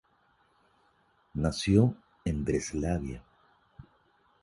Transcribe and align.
Nació 1.35 1.95
en 2.25 2.43
Breslavia. 2.43 3.23